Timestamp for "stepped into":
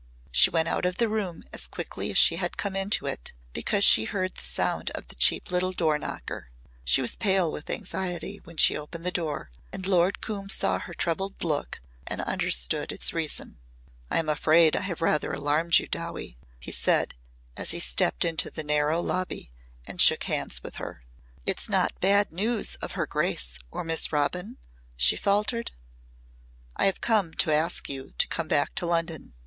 17.79-18.49